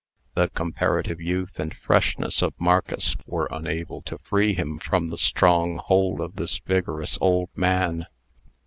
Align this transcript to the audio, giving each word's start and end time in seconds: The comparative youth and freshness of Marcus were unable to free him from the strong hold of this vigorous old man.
The 0.33 0.49
comparative 0.49 1.21
youth 1.21 1.59
and 1.59 1.75
freshness 1.77 2.41
of 2.41 2.55
Marcus 2.59 3.15
were 3.27 3.47
unable 3.51 4.01
to 4.01 4.17
free 4.17 4.55
him 4.55 4.79
from 4.79 5.09
the 5.11 5.15
strong 5.19 5.77
hold 5.77 6.21
of 6.21 6.37
this 6.37 6.57
vigorous 6.57 7.19
old 7.21 7.49
man. 7.55 8.07